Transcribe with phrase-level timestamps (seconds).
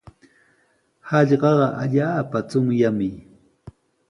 [1.09, 3.09] Hallqaqa allaapa chunyaqmi.